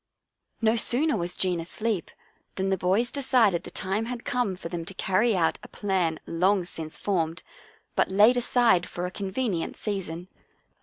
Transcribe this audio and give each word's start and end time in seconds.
No 0.63 0.77
sooner 0.77 1.15
was 1.15 1.35
Jean 1.35 1.59
asleep 1.59 2.09
than 2.55 2.69
the 2.71 2.75
boys 2.79 3.11
de 3.11 3.21
cided 3.21 3.61
the 3.61 3.69
time 3.69 4.05
had 4.05 4.25
come 4.25 4.55
for 4.55 4.67
them 4.67 4.83
to 4.85 4.95
carry 4.95 5.35
out 5.37 5.59
a 5.61 5.67
plan 5.67 6.19
long 6.25 6.65
since 6.65 6.97
formed, 6.97 7.43
but 7.95 8.09
laid 8.09 8.35
aside 8.35 8.89
for 8.89 9.05
a 9.05 9.11
convenient 9.11 9.77
season. 9.77 10.27